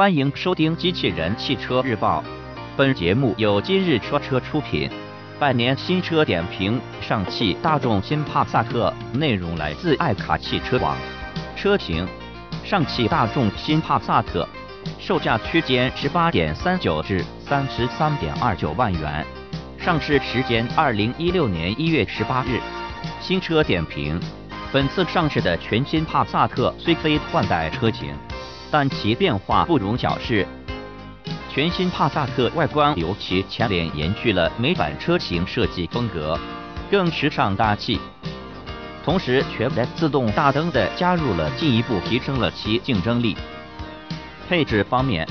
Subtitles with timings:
[0.00, 2.24] 欢迎收听《机器人汽车日报》，
[2.74, 4.90] 本节目由今日说车出品。
[5.38, 10.96] 百年新车点评：上汽大众新帕萨特，内容来自爱卡汽车网。
[11.54, 12.08] 车型：
[12.64, 14.48] 上汽大众新帕萨特，
[14.98, 19.26] 售价区间十八点三九至三十三点二九万元，
[19.78, 22.58] 上市时间二零一六年一月十八日。
[23.20, 24.18] 新车点评：
[24.72, 28.14] 本次上市的全新帕萨特虽非换代车型。
[28.70, 30.46] 但其变化不容小视。
[31.52, 36.38] 全新帕萨特外观尤其前脸延续了美版车型设计风格，
[36.90, 38.00] 更时尚大气。
[39.04, 43.36] 同时，全自动大灯的加入了进一步提升了其竞争力。
[44.48, 45.26] 配置方面，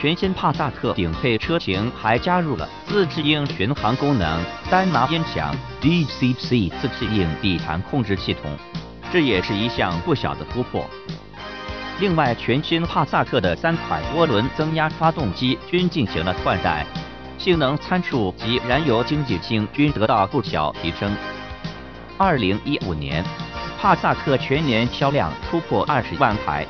[0.00, 8.56] 全新帕萨特顶配车型还加入了自适应巡航功能、丹拿音响、DCC 自适应底盘控制系统，
[9.12, 10.88] 这也是一项不小的突破。
[12.00, 16.86] 另外，全新帕萨特的三款涡轮增压发动机均进行了换代，
[17.36, 21.14] 性能参数及燃油经济性均得到不小提升。
[22.16, 23.22] 二零一五年，
[23.78, 26.66] 帕萨特全年销量突破二十万台，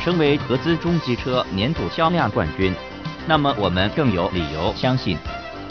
[0.00, 2.72] 成为合资中级车年度销量冠军。
[3.26, 5.18] 那么，我们更有理由相信，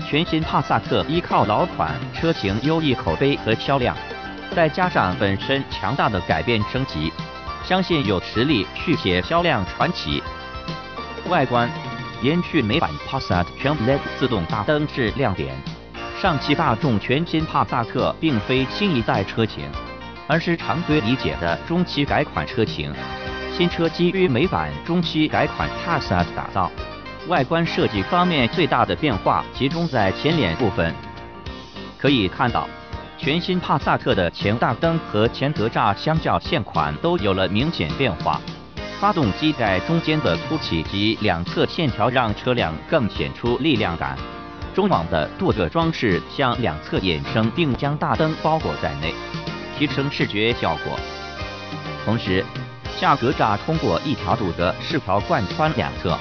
[0.06, 3.96] 全新帕萨特依靠老款车型优异口碑和销量，
[4.54, 7.10] 再加上本身强大的改变升级。
[7.68, 10.24] 相信有实力续写销量传奇。
[11.28, 11.70] 外观
[12.22, 15.54] 延续美版 Passat 全 LED 自动大灯是亮点。
[16.18, 19.70] 上汽大众全新帕萨特并非新一代车型，
[20.28, 22.94] 而是常规理解的中期改款车型。
[23.54, 26.72] 新车基于美版中期改款 Passat 打造。
[27.28, 30.96] 外观设计方面最大的变化集中在前脸部分，
[31.98, 32.70] 可以看到。
[33.18, 38.40] 全新帕萨特的前大灯和前格栅相较现款都有了明显变化，
[39.00, 44.16] 发动机在中间的凸起及两侧线条让车辆更显出力量感。
[44.74, 49.14] 中网的镀铬装饰向两侧衍生，并将大灯包裹在内，
[49.78, 50.98] 提升视觉效果。
[52.06, 52.46] 同时，
[52.96, 56.18] 下格栅通过一条镀铬饰条贯穿两侧，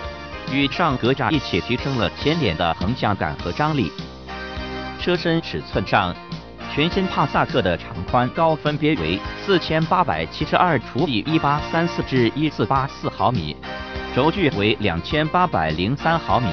[0.50, 3.92] 与上格栅一起提升了前脸的横向感和张力。
[4.98, 6.16] 车身尺寸上。
[6.76, 13.56] 全新帕萨特的长宽高分别为四千八百七十二除以一八三四至一四八四毫米，
[14.14, 16.48] 轴距为两千八百零三毫米。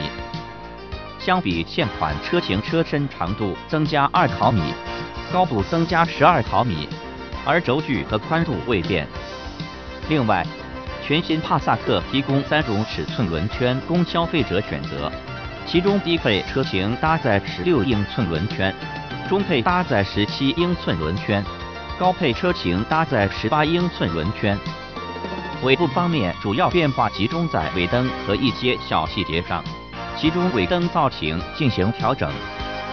[1.19, 4.61] 相比现款车型，车身长度增加二毫米，
[5.33, 6.87] 高度增加十二毫米，
[7.45, 9.05] 而轴距和宽度未变。
[10.07, 10.47] 另外，
[11.05, 15.11] 全新帕萨特提供三种尺寸轮圈供消费者选择，
[15.65, 18.73] 其中低配车型搭载十六英寸轮圈。
[19.29, 21.43] 中配搭载十七英寸轮圈，
[21.97, 24.57] 高配车型搭载十八英寸轮圈。
[25.63, 29.63] 尾部方面主要变化集中在尾灯和一些小细节上，
[30.17, 32.29] 其中尾灯造型进行调整，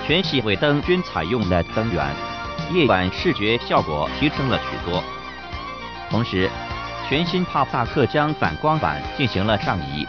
[0.07, 2.07] 全系尾灯均采用 LED 灯源，
[2.73, 5.03] 夜晚视觉效果提升了许多。
[6.09, 6.49] 同时，
[7.09, 10.07] 全新帕萨特将反光板进行了上移，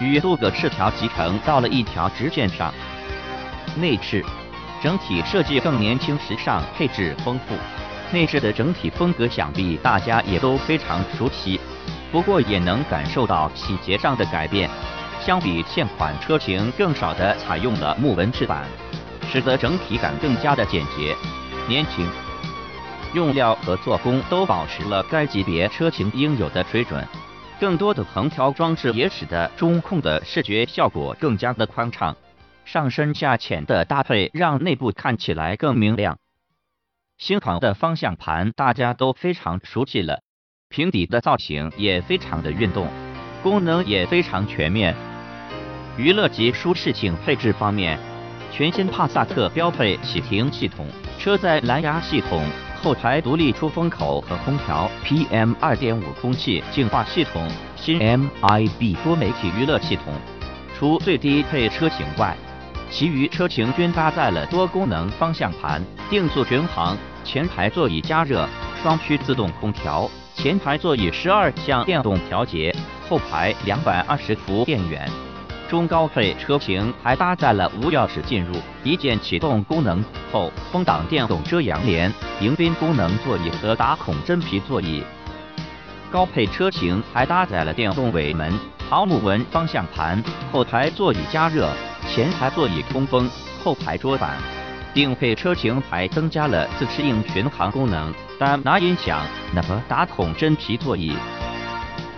[0.00, 2.72] 与镀铬饰条集成到了一条直线上。
[3.76, 4.24] 内饰。
[4.82, 7.54] 整体设计更年轻时尚，配置丰富。
[8.12, 11.60] 内饰的整体风格想必大家也都非常熟悉，
[12.12, 14.70] 不过也能感受到细节上的改变。
[15.20, 18.64] 相比现款车型，更少的采用了木纹饰板，
[19.32, 21.16] 使得整体感更加的简洁、
[21.66, 22.08] 年轻。
[23.12, 27.04] 用料和做工都保持了该级别车型应有的水准。
[27.58, 32.14] 更多的横条装饰也使得中控的视觉效果更加的宽敞。
[32.66, 36.18] 上深下浅的搭配让内部看起来更明亮。
[37.16, 40.20] 新款的方向盘大家都非常熟悉了，
[40.68, 42.88] 平底的造型也非常的运动，
[43.40, 44.94] 功能也非常全面。
[45.96, 47.98] 娱乐及舒适性配置方面，
[48.52, 50.88] 全新帕萨特标配启停系统、
[51.20, 52.44] 车载蓝牙系统、
[52.82, 60.12] 后排独立出风口和空调、PM 二点五空气净化系统、新 MIB 多媒体娱乐系统。
[60.76, 62.36] 除最低配车型外，
[62.90, 68.48] 其余车型均搭载了多功能方向盘、定速巡航、前排座椅加热、
[68.82, 72.74] 双区自动空调、前排座椅十二项电动调节、
[73.08, 75.08] 后排两百二十伏电源。
[75.68, 78.54] 中高配车型还搭载了无钥匙进入、
[78.84, 85.02] 一键启动功能、后风挡电动遮阳帘、迎宾功能座椅和打孔真皮座椅。
[86.08, 88.52] 高配车型还搭载了电动尾门、
[88.88, 90.22] 桃木纹方向盘、
[90.52, 91.68] 后排座椅加热。
[92.08, 93.28] 前排座椅通风，
[93.62, 94.38] 后排桌板。
[94.94, 99.20] 顶配车型还增加了自适应巡航功能，单拿音响，
[99.52, 101.12] 那么打孔真皮座椅。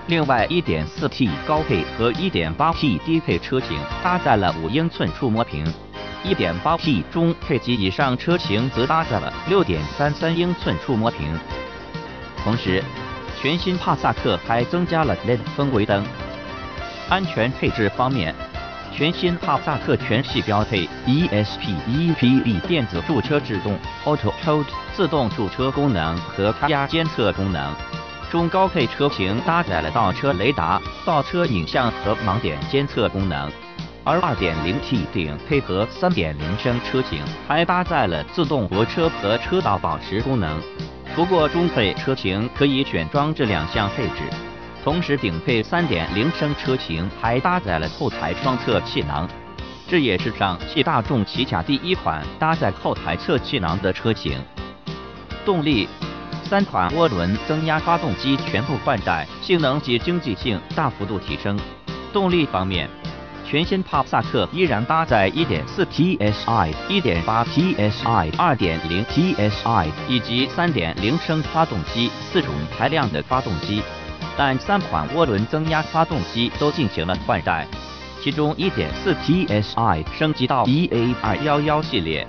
[0.06, 5.66] 另外，1.4T 高配和 1.8T 低配车型搭载了5英寸触摸屏
[6.24, 11.36] ，1.8T 中配及以上车型则搭载了6.33英寸触摸屏。
[12.44, 12.82] 同时，
[13.40, 16.06] 全新帕萨特还增加了 LED 氛围灯。
[17.08, 18.34] 安全配置方面，
[18.98, 27.72] 全新帕萨特全系标配 ESP EPD 电子驻车制动 Auto Hold 自动驻车功能和胎压监测功能。
[28.28, 33.48] 中高配车型搭载了倒车雷达、倒车影像和盲点监测功能，
[34.02, 40.60] 而 2.0T 顶配合3.0升车型还搭载了自动泊车和车道保持功能。
[41.14, 44.24] 不过中配车型可以选装这两项配置，
[44.82, 49.28] 同时顶配3.0升车型还搭载了后排双侧气囊，
[49.86, 54.40] 这也是上汽大众旗下第一款搭载后排侧气囊的车型。
[55.44, 55.88] 动力。
[56.44, 61.60] 三款涡轮增压发动机全部换代，性能及经济性大幅度提升。
[62.10, 62.88] 动力方面，
[63.46, 73.82] 全新帕萨特依然搭载 1.4TSI、1.8TSI、2.0TSI 以及3.0升发动机四种排量的发动机，
[74.38, 77.66] 但三款涡轮增压发动机都进行了换代，
[78.22, 82.24] 其中 1.4TSI 升级到 EA211 系列。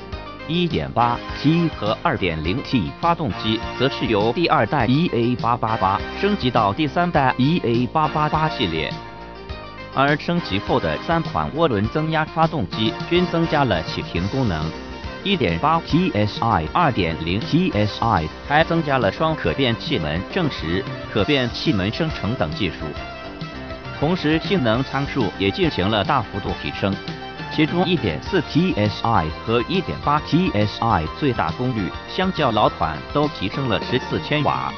[0.48, 8.92] 1.8T 和 2.0T 发动机则是由第二代 EA888 升级到第三代 EA888 系列，
[9.94, 14.66] 而升级后的三款涡轮增压发动机均增加了启停功能。
[15.38, 20.84] 1.8TSI、2.0TSI 还增加了双可变气门正时、
[21.14, 22.78] 可变气门生成等技术，
[24.00, 26.92] 同时性能参数也进行了大幅度提升。
[27.52, 34.74] 其中1.4 TSI 和1.8 TSI 最大功率相较老款都提升了14千瓦，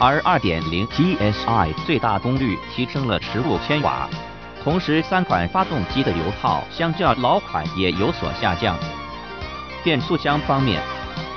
[0.00, 4.08] 而2.0 TSI 最大功率提升了15千瓦。
[4.64, 8.76] 同时，三款发动机的油耗相较老款也有所下降。
[9.82, 10.80] 变速箱方面，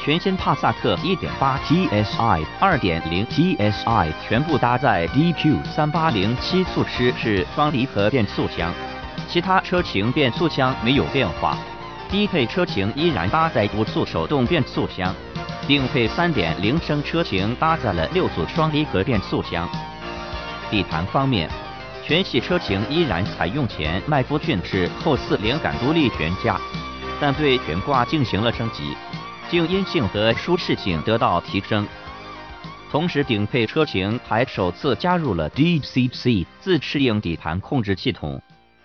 [0.04, 8.72] 全新帕萨特1.8 TSI、2.0 TSI 全部搭载 DQ380 七速湿式双离合变速箱。
[9.28, 11.58] 其他车型变速箱没有变化，
[12.10, 15.14] 低配车型依然搭载五速手动变速箱，
[15.68, 19.68] 顶配3.0升车型搭载了六速双离合变速箱。
[20.70, 21.50] 底盘方面，
[22.06, 26.62] 全系车型依然采用前麦弗逊式后四连杆独立悬架，
[27.20, 28.96] 但对悬挂进行了升级，
[29.50, 31.88] 静音性和舒适性得到提升。
[32.92, 38.42] 同时，顶配车型还首次加入了 DCC 自适应底盘控制系统。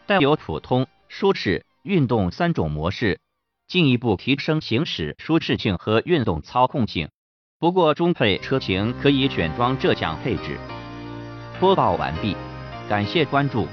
[0.07, 3.21] 带有普通、舒适、运动三种模式，
[3.69, 7.09] 进一步提升行驶舒适性和运动操控性。
[7.61, 10.59] 不过，中配车型可以选装这项配置。
[11.61, 12.35] 播报完毕，
[12.89, 13.69] 感谢关注。